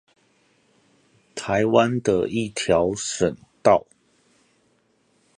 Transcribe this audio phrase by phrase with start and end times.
[1.35, 3.85] 台灣的一條省道